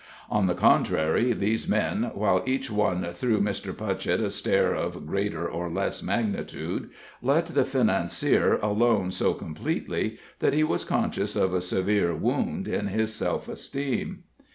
On 0.31 0.47
the 0.47 0.55
contrary, 0.55 1.31
these 1.31 1.67
men, 1.67 2.09
while 2.15 2.41
each 2.47 2.71
one 2.71 3.07
threw 3.13 3.39
Mr. 3.39 3.71
Putchett 3.71 4.19
a 4.19 4.31
stare 4.31 4.73
of 4.73 5.05
greater 5.05 5.47
or 5.47 5.69
less 5.69 6.01
magnitude, 6.01 6.89
let 7.21 7.45
the 7.53 7.63
financier 7.63 8.55
alone 8.63 9.11
so 9.11 9.35
completely 9.35 10.17
that 10.39 10.53
he 10.53 10.63
was 10.63 10.83
conscious 10.83 11.35
of 11.35 11.53
a 11.53 11.61
severe 11.61 12.15
wound 12.15 12.67
in 12.67 12.87
his 12.87 13.13
self 13.13 13.47
esteem. 13.47 14.23